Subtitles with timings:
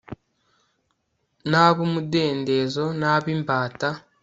[1.49, 3.89] nabumudendezo nabimbata